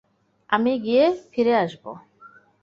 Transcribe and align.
আমি 0.49 0.71
গিয়ে 0.79 1.05
ফিরে 1.31 1.53
আসবো। 1.55 1.91